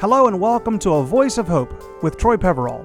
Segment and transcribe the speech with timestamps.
[0.00, 2.84] Hello and welcome to A Voice of Hope with Troy Peverall.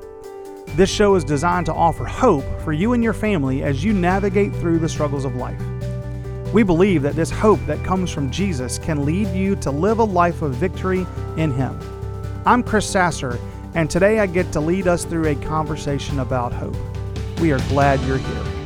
[0.75, 4.55] This show is designed to offer hope for you and your family as you navigate
[4.55, 5.59] through the struggles of life.
[6.53, 10.03] We believe that this hope that comes from Jesus can lead you to live a
[10.03, 11.79] life of victory in Him.
[12.45, 13.39] I'm Chris Sasser,
[13.73, 16.77] and today I get to lead us through a conversation about hope.
[17.39, 18.58] We are glad you're here.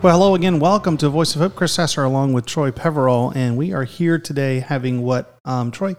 [0.00, 0.60] Well, hello again.
[0.60, 1.56] Welcome to Voice of Hope.
[1.56, 5.96] Chris Sasser along with Troy Peverall, and we are here today having what, um, Troy,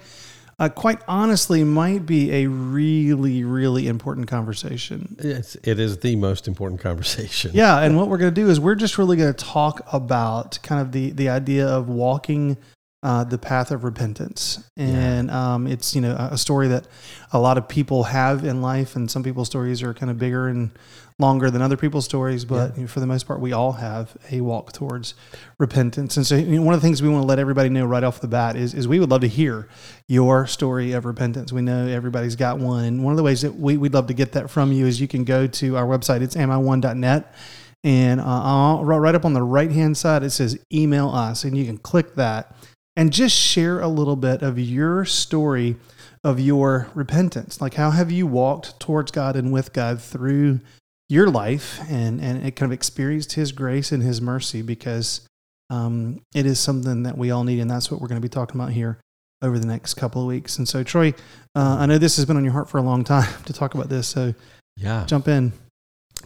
[0.58, 5.17] uh, quite honestly, might be a really, really important conversation.
[5.20, 7.52] It's, it is the most important conversation.
[7.53, 10.59] Yeah, and what we're going to do is we're just really going to talk about
[10.63, 12.55] kind of the the idea of walking
[13.02, 16.88] uh, the path of repentance, and um, it's you know a story that
[17.31, 20.48] a lot of people have in life, and some people's stories are kind of bigger
[20.48, 20.72] and
[21.20, 24.16] longer than other people's stories, but you know, for the most part, we all have
[24.31, 25.13] a walk towards
[25.59, 26.16] repentance.
[26.16, 28.03] And so, you know, one of the things we want to let everybody know right
[28.03, 29.67] off the bat is, is we would love to hear
[30.08, 31.52] your story of repentance.
[31.52, 32.86] We know everybody's got one.
[32.86, 35.02] And one of the ways that we, we'd love to get that from you is
[35.02, 37.36] you can go to our website, it's ami1.net.
[37.83, 41.66] And uh, right up on the right hand side, it says email us, and you
[41.66, 42.55] can click that
[42.95, 45.78] and just share a little bit of your story
[46.23, 47.62] of your repentance.
[47.62, 50.59] Like, how have you walked towards God and with God through
[51.08, 55.28] your life and, and it kind of experienced his grace and his mercy because
[55.70, 57.60] um, it is something that we all need.
[57.60, 59.00] And that's what we're going to be talking about here
[59.42, 60.58] over the next couple of weeks.
[60.58, 61.14] And so, Troy,
[61.56, 63.73] uh, I know this has been on your heart for a long time to talk
[63.73, 64.08] about this.
[64.08, 64.34] So,
[64.76, 65.54] yeah, jump in.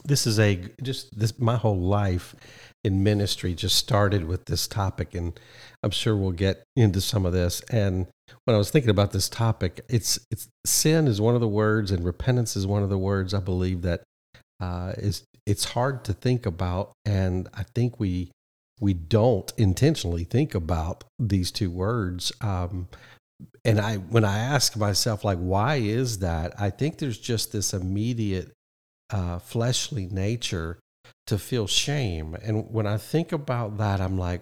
[0.05, 2.35] This is a just this my whole life
[2.83, 5.39] in ministry just started with this topic, and
[5.81, 7.61] I'm sure we'll get into some of this.
[7.71, 8.07] And
[8.45, 11.91] when I was thinking about this topic, it's it's sin is one of the words,
[11.91, 14.03] and repentance is one of the words I believe that
[14.59, 18.31] uh, is it's hard to think about, and I think we
[18.79, 22.31] we don't intentionally think about these two words.
[22.41, 22.87] Um,
[23.63, 26.53] and I when I ask myself like, why is that?
[26.59, 28.51] I think there's just this immediate
[29.13, 30.79] uh, fleshly nature
[31.27, 34.41] to feel shame, and when I think about that, I'm like,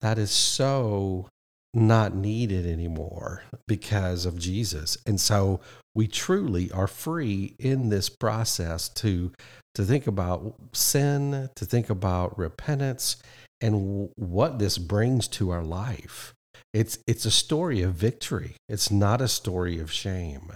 [0.00, 1.28] that is so
[1.74, 4.96] not needed anymore because of Jesus.
[5.06, 5.60] And so
[5.94, 9.32] we truly are free in this process to
[9.74, 13.16] to think about sin, to think about repentance
[13.60, 16.32] and what this brings to our life.
[16.72, 18.54] It's it's a story of victory.
[18.68, 20.52] It's not a story of shame.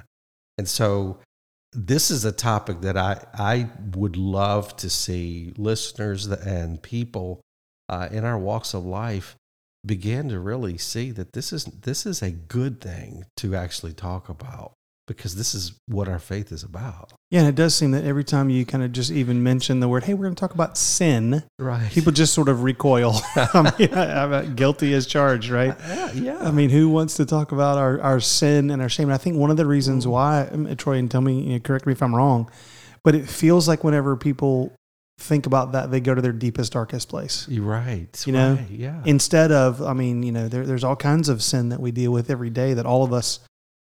[0.57, 1.19] And so
[1.73, 7.41] this is a topic that I, I would love to see listeners and people
[7.89, 9.37] uh, in our walks of life
[9.85, 14.29] begin to really see that this is this is a good thing to actually talk
[14.29, 14.75] about
[15.09, 17.13] because this is what our faith is about.
[17.31, 19.89] Yeah, and it does seem that every time you kind of just even mention the
[19.89, 21.91] word, "Hey, we're going to talk about sin," right?
[21.91, 23.21] People just sort of recoil.
[23.37, 25.75] I mean, I'm guilty as charged, right?
[25.89, 26.39] Yeah, yeah.
[26.39, 29.09] I mean, who wants to talk about our, our sin and our shame?
[29.09, 31.59] And I think one of the reasons why, um, Troy, and tell me, you know,
[31.59, 32.49] correct me if I'm wrong,
[33.03, 34.73] but it feels like whenever people
[35.19, 37.47] think about that, they go to their deepest, darkest place.
[37.49, 38.23] You're right.
[38.27, 39.03] You know, right, yeah.
[39.05, 42.13] Instead of, I mean, you know, there, there's all kinds of sin that we deal
[42.13, 43.41] with every day that all of us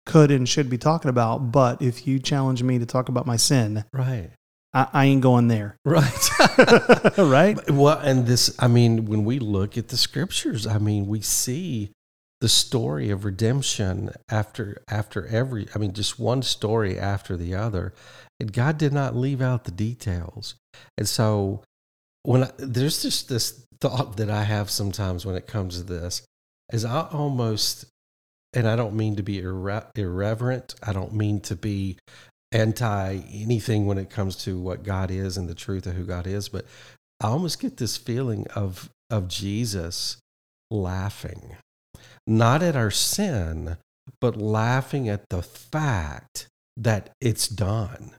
[0.08, 1.52] could and should be talking about.
[1.52, 4.30] But if you challenge me to talk about my sin, right,
[4.74, 5.76] I, I ain't going there.
[5.84, 6.30] Right,
[7.18, 7.70] right.
[7.70, 11.92] Well, and this, I mean, when we look at the scriptures, I mean, we see
[12.40, 15.68] the story of redemption after after every.
[15.74, 17.94] I mean, just one story after the other,
[18.40, 20.54] and God did not leave out the details.
[20.96, 21.62] And so,
[22.22, 26.22] when I, there's just this thought that I have sometimes when it comes to this,
[26.72, 27.86] is I almost
[28.52, 30.74] and I don't mean to be irre- irreverent.
[30.82, 31.98] I don't mean to be
[32.52, 36.26] anti anything when it comes to what God is and the truth of who God
[36.26, 36.64] is, but
[37.20, 40.18] I almost get this feeling of of Jesus
[40.70, 41.56] laughing,
[42.26, 43.76] not at our sin,
[44.20, 48.12] but laughing at the fact that it's done.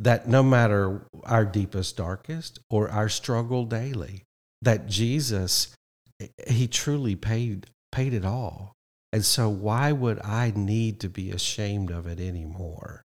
[0.00, 4.24] That no matter our deepest, darkest, or our struggle daily,
[4.60, 5.74] that Jesus,
[6.48, 8.73] He truly paid paid it all.
[9.14, 13.04] And so, why would I need to be ashamed of it anymore?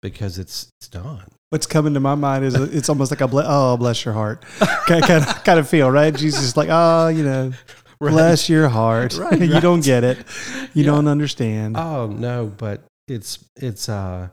[0.00, 1.26] Because it's, it's done.
[1.50, 4.42] What's coming to my mind is it's almost like a ble- oh bless your heart
[4.86, 6.14] kind of, kind of feel right.
[6.14, 7.52] Jesus is like oh you know
[8.00, 8.10] right.
[8.10, 9.14] bless your heart.
[9.18, 10.18] Right, you don't get it.
[10.72, 10.92] You yeah.
[10.92, 11.76] don't understand.
[11.76, 14.28] Oh no, but it's it's uh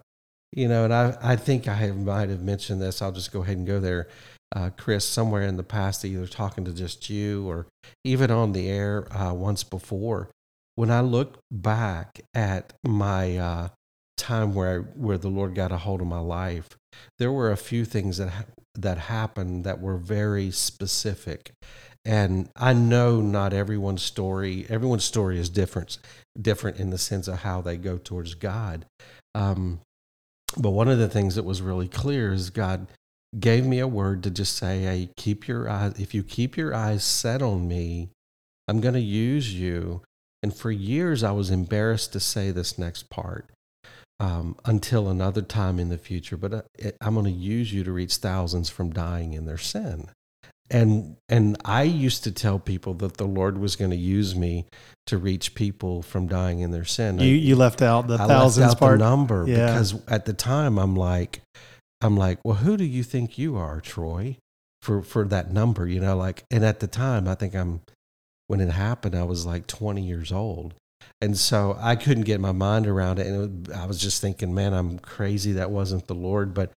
[0.53, 3.01] you know, and I I think I have, might have mentioned this.
[3.01, 4.07] I'll just go ahead and go there.
[4.55, 7.67] Uh, Chris, somewhere in the past, either talking to just you or
[8.05, 10.29] even on the air uh, once before,
[10.77, 13.69] when I look back at my uh,
[14.15, 16.69] time where where the Lord got a hold of my life,
[17.17, 21.51] there were a few things that that happened that were very specific,
[22.05, 24.67] and I know not everyone's story.
[24.69, 25.97] Everyone's story is different,
[26.39, 28.85] different in the sense of how they go towards God.
[29.33, 29.79] Um,
[30.57, 32.85] but one of the things that was really clear is God
[33.39, 35.99] gave me a word to just say, "Hey, keep your eyes.
[35.99, 38.09] If you keep your eyes set on me,
[38.67, 40.03] I'm going to use you."
[40.47, 43.49] And for years, I was embarrassed to say this next part
[44.19, 46.37] um, until another time in the future.
[46.37, 46.61] But uh,
[47.01, 50.09] I'm going to use you to reach thousands from dying in their sin
[50.69, 54.65] and and I used to tell people that the Lord was going to use me
[55.05, 57.19] to reach people from dying in their sin.
[57.19, 59.67] You you left out the I thousands out part the number yeah.
[59.67, 61.41] because at the time I'm like
[62.01, 64.37] I'm like, well, who do you think you are, Troy,
[64.81, 65.87] for for that number?
[65.87, 67.81] You know, like, and at the time I think I'm
[68.47, 70.73] when it happened I was like 20 years old,
[71.21, 74.53] and so I couldn't get my mind around it, and it, I was just thinking,
[74.53, 75.51] man, I'm crazy.
[75.53, 76.71] That wasn't the Lord, but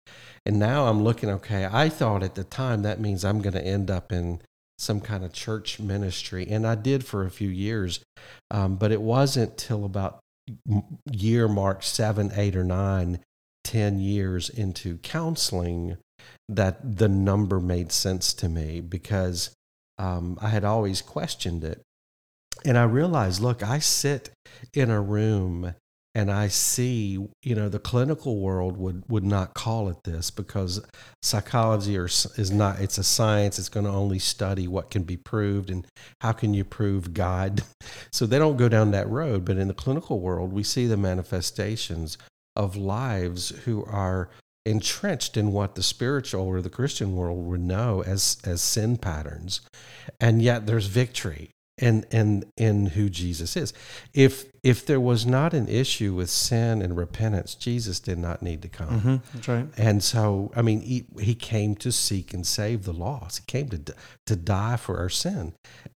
[0.47, 3.65] and now I'm looking, okay, I thought at the time that means I'm going to
[3.65, 4.41] end up in
[4.81, 6.47] some kind of church ministry.
[6.49, 8.01] And I did for a few years.
[8.51, 10.21] Um, but it wasn't till about
[11.13, 13.21] year mark seven, eight, or nine,
[13.63, 15.99] ten years into counseling
[16.49, 19.51] that the number made sense to me because
[20.01, 21.83] um, I had always questioned it.
[22.65, 24.31] And I realized, look, I sit
[24.73, 25.75] in a room
[26.15, 30.85] and I see, you know, the clinical world would would not call it this because
[31.23, 32.81] psychology or is not.
[32.81, 33.59] It's a science.
[33.59, 35.87] It's going to only study what can be proved and
[36.21, 37.63] how can you prove God.
[38.13, 39.45] So they don't go down that road.
[39.45, 42.19] But in the clinical world, we see the manifestations
[42.57, 44.29] of lives who are
[44.67, 49.61] entrenched in what the spiritual or the Christian world would know as as sin patterns,
[50.21, 53.73] and yet there's victory in in in who Jesus is.
[54.13, 58.63] If if there was not an issue with sin and repentance, Jesus did not need
[58.63, 59.01] to come.
[59.01, 59.67] Mm-hmm, that's right.
[59.79, 63.39] And so, I mean, he, he came to seek and save the lost.
[63.39, 63.95] He came to
[64.27, 65.55] to die for our sin.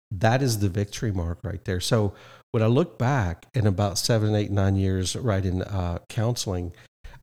[0.10, 1.80] That is the victory mark right there.
[1.80, 2.14] So
[2.52, 6.72] when I look back in about seven, eight, nine years, right in uh, counseling,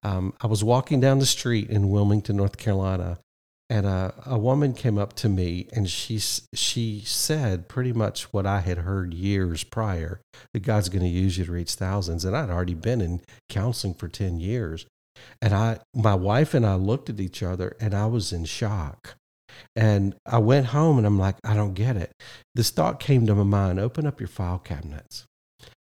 [0.02, 3.18] um, I was walking down the street in Wilmington, North Carolina,
[3.70, 8.44] and a, a woman came up to me and she she said pretty much what
[8.44, 10.20] I had heard years prior
[10.52, 13.94] that God's going to use you to reach thousands and I'd already been in counseling
[13.94, 14.86] for 10 years.
[15.40, 19.14] And I my wife and I looked at each other and I was in shock.
[19.76, 22.12] And I went home and I'm like I don't get it.
[22.56, 25.26] This thought came to my mind open up your file cabinets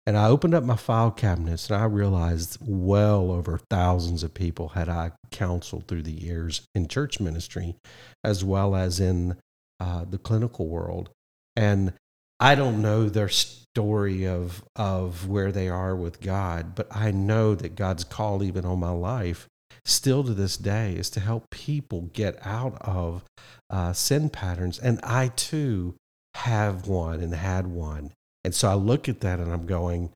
[0.08, 4.70] and I opened up my file cabinets and I realized well over thousands of people
[4.70, 7.76] had I counseled through the years in church ministry
[8.24, 9.38] as well as in
[9.80, 11.10] uh, the clinical world.
[11.56, 11.94] And
[12.40, 17.56] I don't know their story of, of where they are with God, but I know
[17.56, 19.48] that God's call, even on my life,
[19.86, 23.24] still to this day, is to help people get out of
[23.70, 24.78] uh, sin patterns.
[24.78, 25.96] And I too
[26.36, 28.12] have one and had one.
[28.46, 30.12] And so I look at that and I'm going,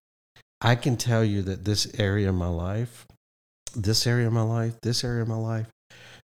[0.61, 3.07] I can tell you that this area of my life,
[3.75, 5.67] this area of my life, this area of my life,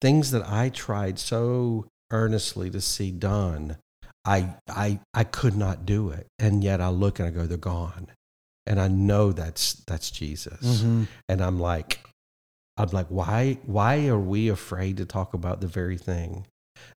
[0.01, 3.77] things that I tried so earnestly to see done,
[4.25, 6.27] I I I could not do it.
[6.37, 8.07] And yet I look and I go, they're gone.
[8.67, 10.81] And I know that's that's Jesus.
[10.81, 11.03] Mm-hmm.
[11.29, 11.99] And I'm like,
[12.75, 16.45] I'm like, why why are we afraid to talk about the very thing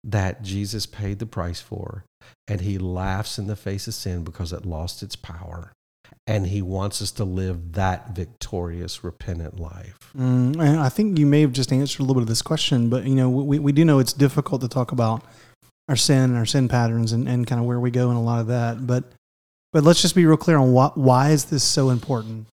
[0.04, 2.04] that Jesus paid the price for,
[2.48, 5.72] and he laughs in the face of sin because it lost its power.
[6.28, 9.96] And he wants us to live that victorious, repentant life.
[10.16, 12.88] Mm, and I think you may have just answered a little bit of this question,
[12.88, 15.24] but you know, we, we do know it's difficult to talk about
[15.88, 18.20] our sin and our sin patterns and, and kind of where we go and a
[18.20, 18.86] lot of that.
[18.86, 19.04] But
[19.72, 22.46] but let's just be real clear on what, why is this so important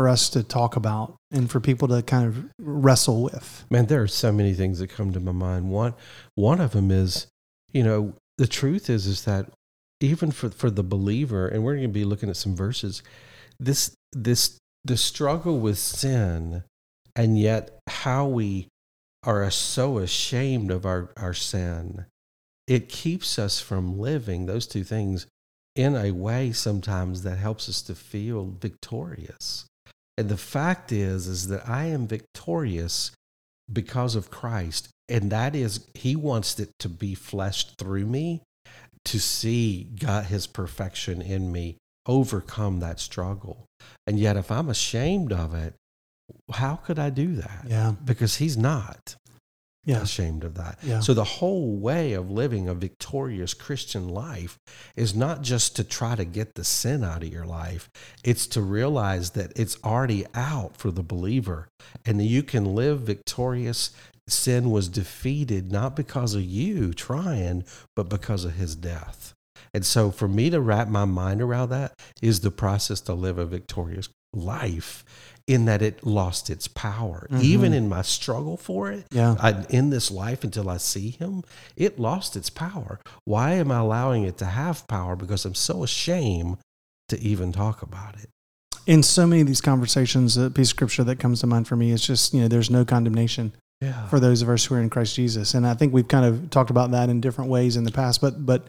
[0.00, 3.66] for us to talk about and for people to kind of wrestle with?
[3.68, 5.68] Man, there are so many things that come to my mind.
[5.68, 5.92] One
[6.36, 7.26] one of them is,
[7.70, 9.50] you know, the truth is is that
[10.00, 13.02] even for for the believer, and we're going to be looking at some verses,
[13.58, 16.64] this this the struggle with sin,
[17.14, 18.68] and yet how we
[19.24, 22.06] are so ashamed of our, our sin,
[22.66, 25.26] it keeps us from living those two things
[25.76, 29.66] in a way sometimes that helps us to feel victorious.
[30.20, 33.10] And the fact is, is that I am victorious
[33.72, 34.90] because of Christ.
[35.08, 38.42] And that is, He wants it to be fleshed through me
[39.06, 43.64] to see God, His perfection in me overcome that struggle.
[44.06, 45.72] And yet, if I'm ashamed of it,
[46.52, 47.64] how could I do that?
[47.66, 47.94] Yeah.
[48.04, 49.16] Because He's not
[49.84, 50.02] yeah.
[50.02, 50.78] ashamed of that.
[50.82, 51.00] Yeah.
[51.00, 54.58] So the whole way of living a victorious Christian life
[54.96, 57.90] is not just to try to get the sin out of your life.
[58.22, 61.68] It's to realize that it's already out for the believer
[62.04, 63.90] and that you can live victorious.
[64.28, 67.64] Sin was defeated not because of you trying,
[67.96, 69.34] but because of his death.
[69.72, 73.38] And so for me to wrap my mind around that is the process to live
[73.38, 75.04] a victorious life
[75.50, 77.26] in that it lost its power.
[77.30, 77.42] Mhm.
[77.42, 79.34] Even in my struggle for it, Yeah.
[79.40, 81.42] I, in this life until I see him,
[81.76, 83.00] it lost its power.
[83.24, 85.16] Why am I allowing it to have power?
[85.16, 86.58] Because I'm so ashamed
[87.08, 88.28] to even talk about it.
[88.86, 91.76] In so many of these conversations, a piece of scripture that comes to mind for
[91.76, 94.06] me is just, you know, there's no condemnation Yeah.
[94.08, 95.54] for those of us who are in Christ Jesus.
[95.54, 98.20] And I think we've kind of talked about that in different ways in the past,
[98.20, 98.66] but but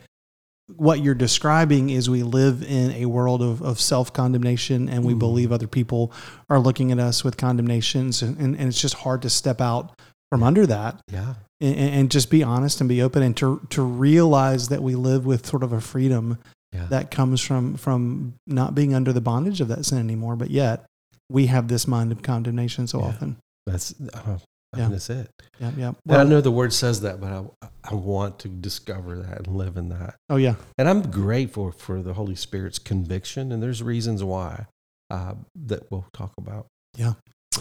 [0.77, 5.13] what you're describing is we live in a world of, of self condemnation and we
[5.13, 5.19] Mhm.
[5.19, 6.11] believe other people
[6.49, 9.91] are looking at us with condemnations and, and, and it's just hard to step out
[10.31, 11.33] from under that yeah.
[11.59, 15.25] and, and just be honest and be open and to to realize that we live
[15.25, 16.37] with sort of a freedom
[16.73, 16.85] Yeah.
[16.89, 20.85] that comes from from not being under the bondage of that sin anymore, but yet
[21.29, 23.05] we have this mind of condemnation so Yeah.
[23.07, 23.35] often.
[23.65, 24.37] That's, uh,
[24.73, 24.83] I Yeah.
[24.83, 25.29] mean, that's it.
[25.59, 25.91] Yeah, yeah.
[26.07, 27.43] And I know the word says that, but I,
[27.83, 30.15] I want to discover that and live in that.
[30.29, 34.67] oh yeah, And I'm grateful for the Holy Spirit's conviction, and there's reasons why
[35.09, 35.33] uh,
[35.67, 36.67] that we'll talk about.
[36.95, 37.13] Yeah.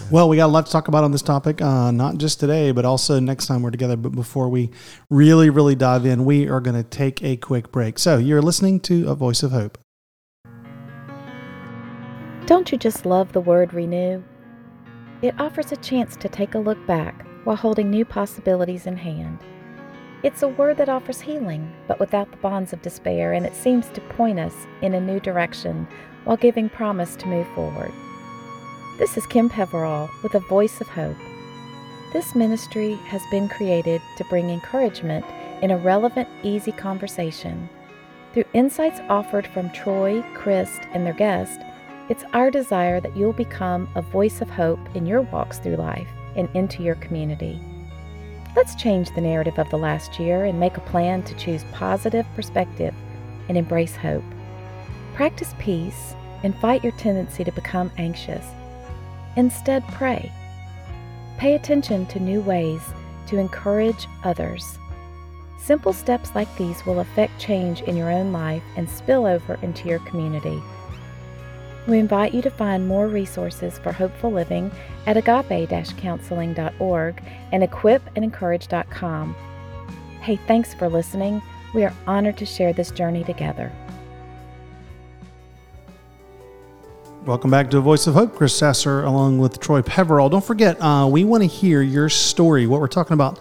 [0.09, 2.71] Well, we got a lot to talk about on this topic, uh, not just today,
[2.71, 3.97] but also next time we're together.
[3.97, 4.71] But before we
[5.11, 7.99] really, really dive in, we are going to take a quick break.
[7.99, 9.79] So you're listening to A Voice of Hope.
[12.47, 14.23] Don't you just love the word renew?
[15.23, 19.39] It offers a chance to take a look back while holding new possibilities in hand.
[20.23, 23.89] It's a word that offers healing, but without the bonds of despair, and it seems
[23.91, 25.87] to point us in a new direction
[26.25, 27.93] while giving promise to move forward.
[28.99, 31.17] This is Kim Peverall with a voice of hope.
[32.15, 35.25] This ministry has been created to bring encouragement
[35.61, 37.69] in a relevant, easy conversation.
[38.33, 41.63] Through insights offered from Troy, Chris, and their guests,
[42.11, 46.09] it's our desire that you'll become a voice of hope in your walks through life
[46.35, 47.57] and into your community.
[48.57, 52.27] Let's change the narrative of the last year and make a plan to choose positive
[52.35, 52.93] perspective
[53.49, 54.25] and embrace hope.
[55.15, 58.45] Practice peace and fight your tendency to become anxious.
[59.37, 60.33] Instead, pray.
[61.39, 62.83] Pay attention to new ways
[63.29, 64.81] to encourage others.
[65.61, 69.89] Simple steps like these will affect change in your own life and spill over into
[69.89, 70.61] your community.
[71.87, 74.71] We invite you to find more resources for hopeful living
[75.07, 77.23] at agape-counseling.org
[77.53, 79.37] and equipandencourage.com.
[80.21, 81.41] Hey, thanks for listening.
[81.73, 83.73] We are honored to share this journey together.
[87.25, 88.35] Welcome back to Voice of Hope.
[88.35, 90.31] Chris Sasser along with Troy Peverall.
[90.31, 92.67] Don't forget, uh, we want to hear your story.
[92.67, 93.39] What we're talking about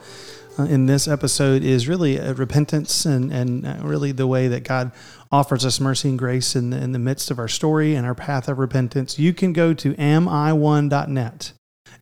[0.59, 4.65] uh, in this episode is really uh, repentance and, and uh, really the way that
[4.65, 4.91] God
[5.31, 8.15] offers us mercy and grace in the, in the midst of our story and our
[8.15, 9.19] path of repentance.
[9.19, 11.53] You can go to ami1.net.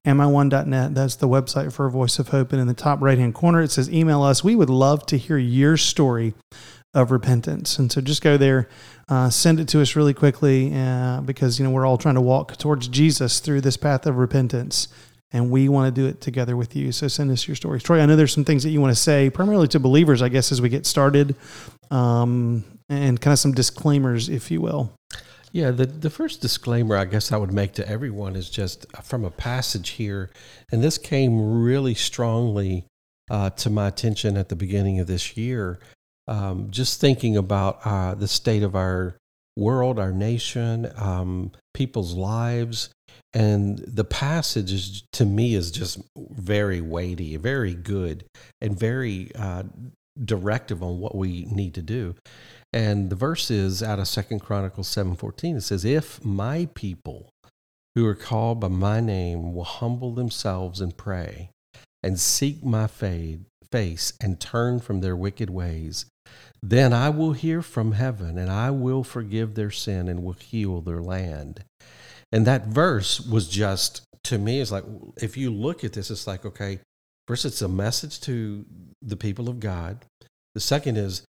[0.06, 0.96] mi1.net.
[0.96, 2.52] That's the website for A Voice of Hope.
[2.52, 4.44] And in the top right hand corner, it says email us.
[4.44, 6.34] We would love to hear your story
[6.94, 7.78] of repentance.
[7.78, 8.70] And so just go there,
[9.10, 12.22] uh, send it to us really quickly uh, because, you know, we're all trying to
[12.22, 14.88] walk towards Jesus through this path of repentance.
[15.32, 16.92] And we want to do it together with you.
[16.92, 17.84] So send us your stories.
[17.84, 20.30] Troy, I know there's some things that you want to say, primarily to believers, I
[20.30, 21.36] guess, as we get started,
[21.92, 24.94] um, and kind of some disclaimers, if you will.
[25.52, 29.26] Yeah, the, the first disclaimer I guess I would make to everyone is just from
[29.26, 30.30] a passage here,
[30.72, 32.86] and this came really strongly
[33.30, 35.80] uh, to my attention at the beginning of this year.
[36.28, 39.16] Um, just thinking about uh, the state of our
[39.56, 42.90] world, our nation, um, people's lives,
[43.34, 48.26] and the passage is to me is just very weighty, very good,
[48.62, 49.64] and very uh,
[50.24, 52.16] directive on what we need to do.
[52.74, 55.58] And the verse is out of Second Chronicles 7:14.
[55.58, 57.30] It says, "If my people
[57.96, 61.50] who are called by my name will humble themselves and pray
[62.04, 63.40] and seek my fa-
[63.72, 66.06] face and turn from their wicked ways,
[66.62, 70.82] then I will hear from heaven and I will forgive their sin and will heal
[70.82, 71.64] their land."
[72.32, 74.84] And that verse was just to me is like
[75.22, 76.80] if you look at this it's like okay,
[77.28, 78.66] first it's a message to
[79.02, 80.06] the people of God.
[80.54, 81.24] The second is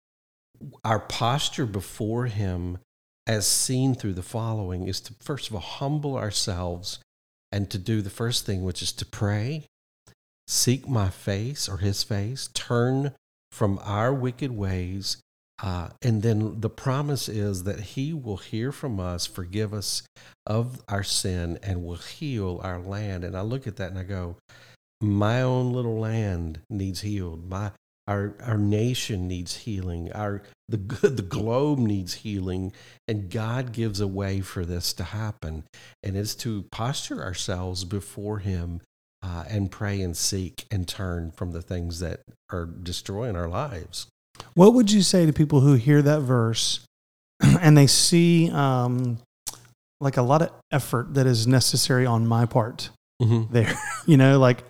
[0.84, 2.78] our posture before him
[3.26, 7.00] as seen through the following is to first of all humble ourselves
[7.52, 9.64] and to do the first thing which is to pray
[10.46, 13.12] seek my face or his face turn
[13.50, 15.18] from our wicked ways
[15.62, 20.02] uh, and then the promise is that he will hear from us forgive us
[20.46, 23.24] of our sin and will heal our land.
[23.24, 24.36] And i look at that and i go
[25.00, 27.48] my own little land needs healed.
[27.48, 27.72] My
[28.08, 30.12] our our nation needs healing.
[30.12, 30.76] Our the
[31.08, 32.72] the globe needs healing.
[33.08, 35.64] And god gives a way for this to happen.
[36.02, 38.80] And it's to posture ourselves before him
[39.22, 42.20] uh, and pray and seek and turn from the things that
[42.50, 44.06] are destroying our lives
[44.54, 46.80] What would you say to people who hear that verse
[47.60, 49.18] and they see um,
[50.00, 52.90] like a lot of effort that is necessary on my part
[53.22, 53.50] Mm-hmm.
[53.52, 53.72] there?
[54.06, 54.62] you know, like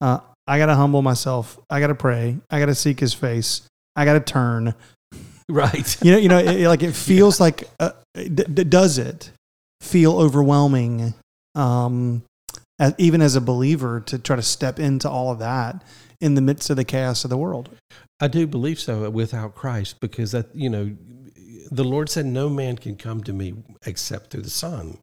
[0.00, 1.58] uh, I got to humble myself.
[1.70, 2.36] I got to pray.
[2.50, 3.62] I got to seek His face.
[3.94, 4.74] I got to turn.
[5.48, 6.02] Right.
[6.02, 9.30] You know, you know, it, like it feels like uh, d- d- does it
[9.82, 11.12] feel overwhelming?
[11.54, 12.22] Um,
[12.78, 15.82] as, even as a believer, to try to step into all of that
[16.22, 17.68] in the midst of the chaos of the world.
[18.22, 20.96] I do believe so without Christ because that you know
[21.72, 24.98] the Lord said no man can come to me except through the Son.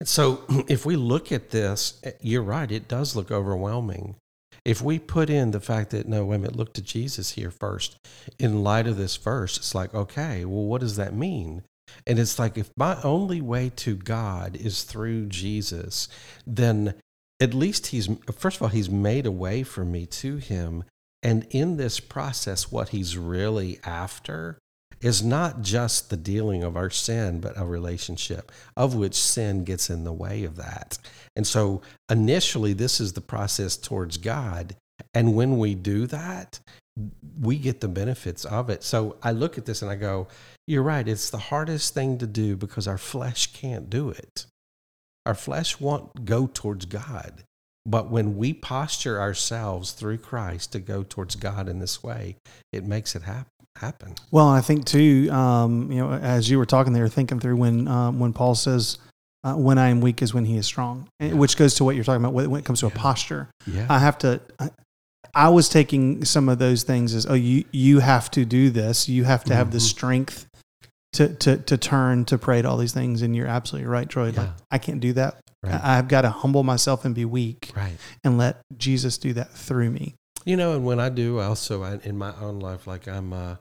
[0.00, 4.16] And so if we look at this, eh, you're right, it does look overwhelming.
[4.64, 7.98] If we put in the fact that no, wait a look to Jesus here first,
[8.38, 11.64] in light of this verse, it's like, okay, well, what does that mean?
[12.06, 16.08] And it's like if my only way to God is through Jesus,
[16.46, 16.94] then
[17.40, 20.84] at least he's first of all, he's made a way for me to him.
[21.24, 24.58] And in this process, what he's really after
[25.00, 29.90] is not just the dealing of our sin, but a relationship of which sin gets
[29.90, 30.98] in the way of that.
[31.34, 34.76] And so initially, this is the process towards God.
[35.12, 36.60] And when we do that,
[37.40, 38.82] we get the benefits of it.
[38.82, 40.28] So I look at this and I go,
[40.66, 41.06] You're right.
[41.06, 44.46] It's the hardest thing to do because our flesh can't do it.
[45.26, 47.44] Our flesh won't go towards God.
[47.86, 52.36] But when we posture ourselves through Christ to go towards God in this way,
[52.72, 54.14] it makes it hap- happen.
[54.30, 57.86] Well, I think too, um, you know, as you were talking there, thinking through when
[57.88, 58.98] um, when Paul says,
[59.42, 61.34] uh, "When I am weak is when He is strong," Yeah.
[61.34, 63.48] which goes to what you're talking about when it comes to a posture.
[63.66, 63.86] Yeah.
[63.90, 64.40] I have to.
[64.58, 64.70] I,
[65.34, 69.08] I was taking some of those things as, oh, you you have to do this.
[69.08, 69.82] You have to have the Mhm.
[69.90, 70.46] strength
[71.14, 73.20] to to to turn to pray to all these things.
[73.20, 74.30] And you're absolutely right, Troy.
[74.30, 75.40] Like I can't do that.
[75.64, 75.80] Right.
[75.82, 77.96] I've got to humble myself and be weak right.
[78.22, 80.14] and let Jesus do that through me.
[80.44, 83.56] You know, and when I do, also I, in my own life, like I'm uh,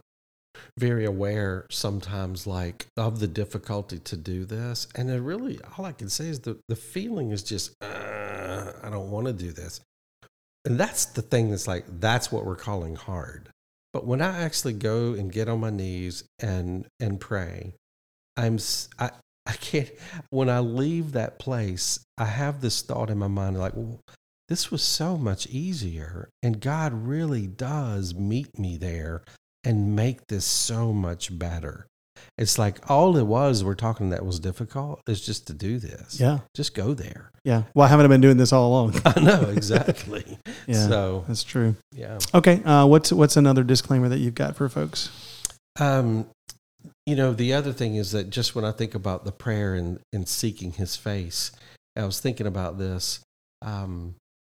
[0.78, 5.94] very aware sometimes, like of the difficulty to do this, and it really all I
[5.94, 9.82] can say is the the feeling is just uh, I don't want to do this,
[10.66, 13.50] and that's the thing that's like that's what we're calling hard.
[13.94, 17.76] But when I actually go and get on my knees and and pray,
[18.36, 18.58] I'm
[19.00, 19.12] I
[19.46, 19.90] I can't.
[20.30, 24.00] When I leave that place, I have this thought in my mind, like, well,
[24.50, 26.30] this was so much easier.
[26.42, 29.24] And God really does meet me there
[29.64, 31.88] and make this so much better.
[32.38, 36.20] It's like all it was, we're talking that was difficult, is just to do this.
[36.20, 37.32] Yeah, Just go there.
[37.44, 37.64] yeah.
[37.74, 38.96] Why haven't I been doing this all along?
[39.06, 40.38] I know, exactly.
[40.68, 41.76] Yeah, So, that's true.
[41.92, 42.18] yeah.
[42.34, 45.10] Okay, uh, what's what's another disclaimer that you've got for folks?
[45.78, 46.26] Um,
[47.06, 50.00] you know, the other thing is that just when I think about the prayer and,
[50.14, 51.52] and seeking his face,
[51.96, 53.20] I was thinking about this.
[53.62, 54.16] Um,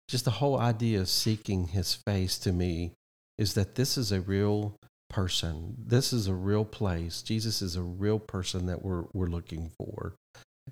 [0.09, 2.93] just the whole idea of seeking his face to me
[3.37, 4.77] is that this is a real
[5.11, 5.75] person.
[5.79, 7.23] This is a real place.
[7.23, 10.15] Jesus is a real person that we're, we're looking for.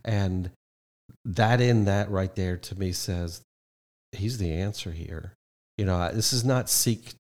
[0.04, 0.50] And
[1.24, 3.42] that in that right there to me says,
[4.12, 5.32] he's the answer here.
[5.76, 7.14] You know, this is not seek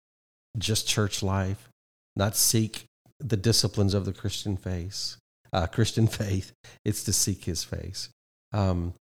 [0.56, 1.68] just church life,
[2.14, 2.84] not seek
[3.24, 5.16] the disciplines of the Christian faith.
[5.52, 6.52] Uh, Christian faith.
[6.84, 8.10] It's to seek His face,
[8.52, 8.94] um,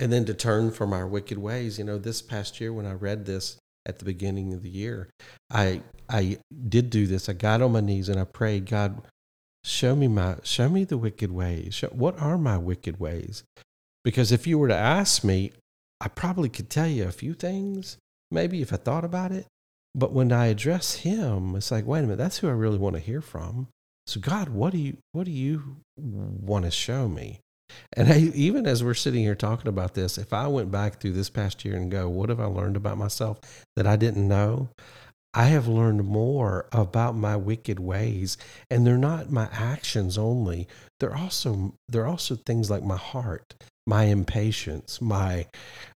[0.00, 1.78] and then to turn from our wicked ways.
[1.78, 5.08] You know, this past year when I read this at the beginning of the year,
[5.50, 7.28] I I did do this.
[7.28, 9.02] I got on my knees and I prayed, God,
[9.64, 11.74] show me my show me the wicked ways.
[11.74, 13.44] Show, what are my wicked ways?
[14.04, 15.52] Because if you were to ask me,
[16.00, 17.96] I probably could tell you a few things,
[18.30, 19.46] maybe if I thought about it.
[19.94, 22.96] But when I address him, it's like, wait a minute, that's who I really want
[22.96, 23.68] to hear from.
[24.06, 27.40] So God, what do you what do you want to show me?
[27.94, 31.12] And I, even as we're sitting here talking about this, if I went back through
[31.12, 33.38] this past year and go, what have I learned about myself
[33.76, 34.68] that I didn't know?
[35.34, 38.36] I have learned more about my wicked ways,
[38.70, 40.68] and they're not my actions only.
[41.00, 43.54] They're also they're also things like my heart,
[43.86, 45.46] my impatience, my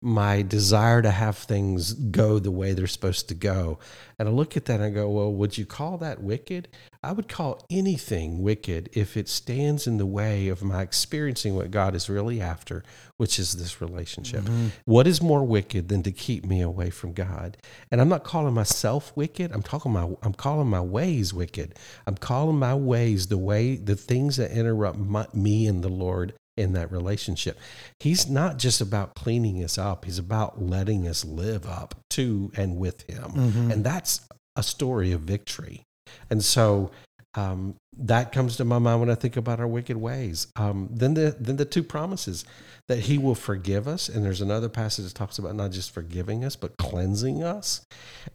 [0.02, 3.80] my desire to have things go the way they're supposed to go.
[4.20, 6.68] And I look at that and I go, well, would you call that wicked?
[7.02, 11.72] I would call anything wicked if it stands in the way of my experiencing what
[11.72, 12.84] God is really after,
[13.18, 14.44] which is this relationship.
[14.44, 14.68] Mm-hmm.
[14.86, 17.58] What is more wicked than to keep me away from God?
[17.90, 19.52] And I'm not calling myself wicked.
[19.54, 21.78] I'm talking my I'm calling my ways wicked.
[22.08, 26.34] I'm calling my ways the way the things that interrupt my, me and the Lord
[26.58, 27.60] in that relationship.
[28.00, 30.06] He's not just about cleaning us up.
[30.06, 33.32] He's about letting us live up to and with him.
[33.32, 33.72] Mhm.
[33.74, 34.22] And that's
[34.56, 35.84] a story of victory.
[36.30, 36.92] And so
[37.36, 40.46] Um, that comes to my mind when I think about our wicked ways.
[40.56, 42.46] Um, then the then the two promises
[42.88, 46.46] that He will forgive us, and there's another passage that talks about not just forgiving
[46.46, 47.82] us but cleansing us.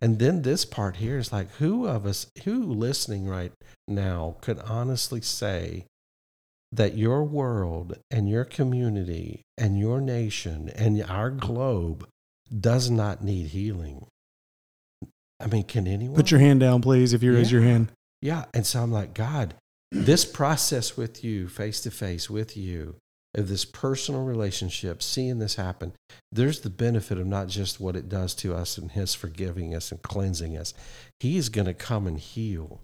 [0.00, 3.52] And then this part here is like, who of us, who listening right
[3.86, 5.84] now, could honestly say
[6.72, 12.06] that your world and your community and your nation and our globe
[12.60, 14.06] does not need healing?
[15.40, 17.92] I mean, can anyone Put your hand down, please, if you raise your hand.
[18.20, 18.46] yeah.
[18.52, 19.54] And so I'm like, God,
[19.92, 22.96] this process with you, face to face with you,
[23.34, 25.92] of this personal relationship, seeing this happen,
[26.32, 29.92] there's the benefit of not just what it does to us and His forgiving us
[29.92, 30.74] and cleansing us.
[31.20, 32.80] He is going to come and heal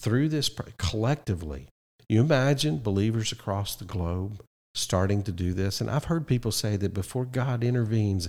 [0.00, 1.68] through this collectively.
[2.08, 4.42] You imagine believers across the globe
[4.74, 5.80] starting to do this.
[5.80, 8.28] And I've heard people say that before God intervenes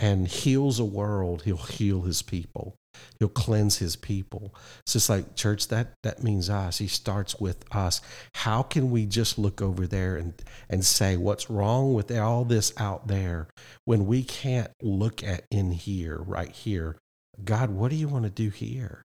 [0.00, 2.76] and heals a world, He'll heal His people.
[3.18, 4.54] He'll cleanse his people.
[4.80, 6.78] It's just like church, that that means us.
[6.78, 8.00] He starts with us.
[8.34, 10.34] How can we just look over there and,
[10.68, 13.48] and say what's wrong with all this out there
[13.84, 16.96] when we can't look at in here, right here?
[17.42, 19.02] God, what do you want to do here?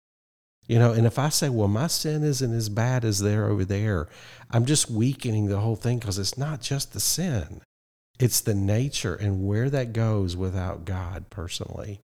[0.68, 3.64] You know, and if I say, well, my sin isn't as bad as they're over
[3.64, 4.06] there,
[4.50, 7.62] I'm just weakening the whole thing because it's not just the sin.
[8.20, 12.00] It's the nature and where that goes without God personally.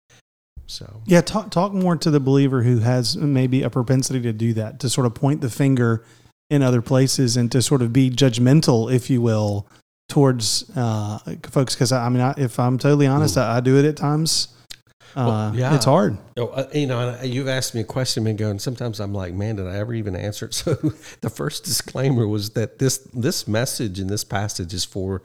[0.67, 4.55] So Yeah, talk talk more to the believer who has maybe a propensity to do
[4.55, 6.03] that, to sort of point the finger
[6.49, 9.67] in other places and to sort of be judgmental, if you will,
[10.09, 11.75] towards uh, folks.
[11.75, 14.49] Because I, I mean, I, if I'm totally honest, I, I do it at times.
[15.17, 15.75] Uh, Well, yeah.
[15.75, 16.19] it's hard.
[16.37, 19.33] Oh, uh, you know, you've asked me a question and go, and sometimes I'm like,
[19.35, 20.55] man, did I ever even answer it?
[20.65, 20.75] So
[21.21, 25.23] the first disclaimer was that this this message in this passage is for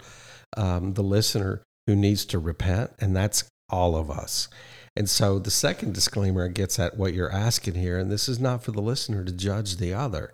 [0.57, 4.47] um, the listener who needs to repent, and that's all of us.
[4.95, 8.63] And so the second disclaimer gets at what you're asking here, and this is not
[8.63, 10.33] for the listener to judge the other.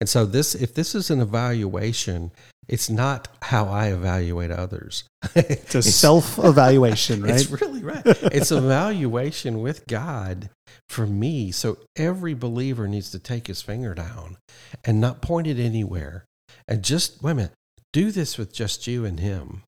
[0.00, 2.30] And so this, if this is an evaluation,
[2.68, 5.04] it's not how I evaluate others.
[5.34, 7.34] It's a self evaluation, right?
[7.34, 8.02] It's really right.
[8.04, 10.50] It's evaluation with God
[10.88, 11.52] for me.
[11.52, 14.36] So every believer needs to take his finger down
[14.84, 16.24] and not point it anywhere.
[16.68, 17.52] And just, wait a minute,
[17.92, 19.62] do this with just you and him.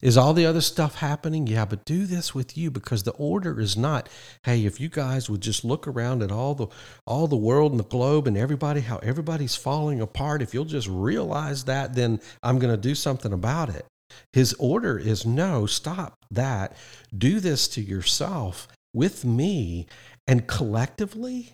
[0.00, 1.48] Is all the other stuff happening?
[1.48, 4.08] Yeah, but do this with you because the order is not,
[4.44, 6.68] hey, if you guys would just look around at all the
[7.04, 10.86] all the world and the globe and everybody, how everybody's falling apart, if you'll just
[10.88, 13.86] realize that, then I'm going to do something about it.
[14.32, 16.76] His order is no, stop that.
[17.16, 19.86] Do this to yourself with me,
[20.28, 21.52] and collectively,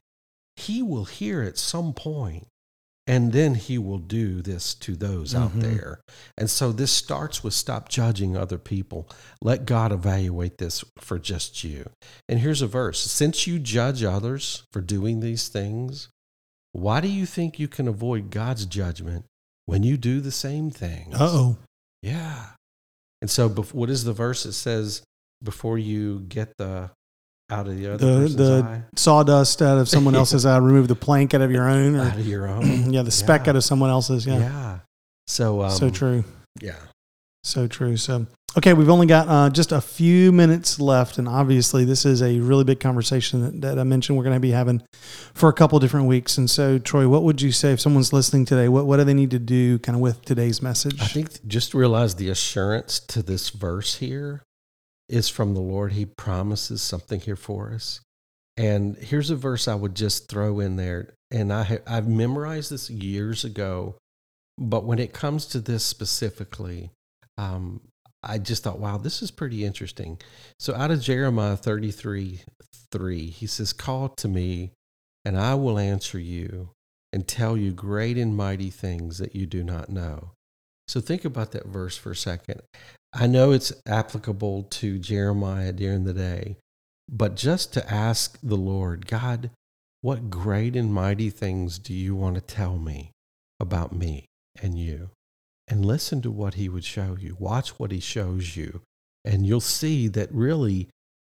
[0.57, 2.47] he will hear at some point,
[3.07, 5.61] and then he will do this to those out Mhm.
[5.63, 6.01] there.
[6.39, 9.09] And so this starts with stop judging other people.
[9.43, 11.91] Let God evaluate this for just you.
[12.29, 16.09] And here's a verse Since you judge others for doing these things,
[16.73, 19.27] why do you think you can avoid God's judgment
[19.67, 21.15] when you do the same thing?
[21.15, 21.57] Uh oh.
[22.03, 22.51] Yeah.
[23.21, 25.03] And so, what is the verse that says
[25.43, 26.91] before you get the
[27.51, 30.95] out of the other The- the- eye, Sawdust out of someone else's eye, remove the
[30.97, 32.93] plank out of your own, out of your own?
[32.93, 33.51] yeah, the speck Yeah.
[33.51, 34.27] out of someone else's.
[34.27, 34.39] Yeah.
[34.39, 34.79] Yeah.
[35.27, 36.25] So, um, so true.
[36.61, 36.77] Yeah.
[37.43, 37.97] So true.
[37.99, 38.27] So,
[38.57, 42.41] okay, we've only got uh, just a few minutes left, and obviously, this is a
[42.41, 44.83] really big conversation that, that I mentioned we're going to be having
[45.35, 46.39] for a couple different weeks.
[46.39, 48.69] And so, Troy, what would you say if someone's listening today?
[48.69, 51.01] What what do they need to do, kind of with today's message?
[51.03, 54.43] I think just realize the assurance to this verse here
[55.09, 55.93] is from the Lord.
[55.93, 58.01] He promises something here for us.
[58.57, 61.15] And here's a verse I would just throw in there.
[61.31, 63.97] And I I've memorized this years ago,
[64.59, 66.91] but when it comes to this specifically,
[67.37, 67.81] um,
[68.23, 70.19] I just thought, wow, this is pretty interesting.
[70.59, 72.43] So out of Jeremiah 33
[72.91, 74.71] 3, he says, Call to me,
[75.25, 76.71] and I will answer you
[77.13, 80.31] and tell you great and mighty things that you do not know.
[80.87, 82.63] So think about that verse for a second.
[83.17, 86.57] I know it's applicable to Jeremiah during the day,
[87.09, 89.51] but just to ask the Lord, God,
[90.01, 93.13] what great and mighty things do you want to tell me
[93.61, 94.27] about me
[94.61, 95.11] and you?
[95.69, 97.37] And listen to what he would show you.
[97.39, 98.83] Watch what he shows you.
[99.25, 100.89] And you'll see that really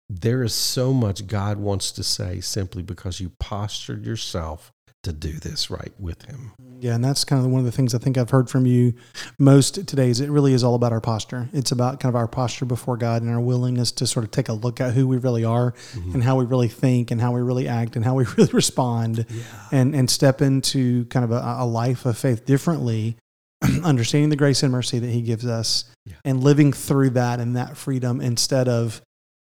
[0.09, 4.71] there is so much God wants to say simply because you postured yourself
[5.02, 6.52] to do this right with him.
[6.80, 8.94] Yeah, and that's kind of one of the things I think I've heard from you
[9.38, 11.48] most today is it really is all about our posture.
[11.52, 14.48] It's about kind of our posture before God and our willingness to sort of take
[14.48, 16.14] a look at who we really are Mm-hmm.
[16.14, 19.26] and how we really think and how we really act and how we really respond
[19.70, 23.16] and and step into kind of a, a life of faith differently,
[23.84, 26.14] understanding the grace and mercy that he gives us Yeah.
[26.24, 29.00] and living through that and that freedom instead of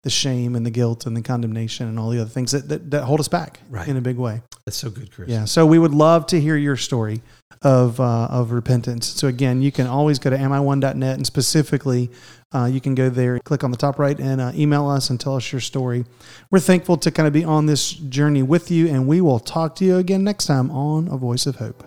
[0.03, 2.89] the shame and the guilt and the condemnation and all the other things that, that,
[2.91, 3.87] that hold us back Right.
[3.87, 4.41] in a big way.
[4.65, 5.29] That's so good, Chris.
[5.29, 5.45] Yeah.
[5.45, 7.21] So we would love to hear your story
[7.63, 9.05] of uh, of repentance.
[9.05, 12.09] So again, you can always go to ami1.net and specifically,
[12.53, 15.19] uh, you can go there, click on the top right, and uh, email us and
[15.19, 16.03] tell us your story.
[16.49, 19.75] We're thankful to kind of be on this journey with you, and we will talk
[19.75, 21.83] to you again next time on A Voice of Hope.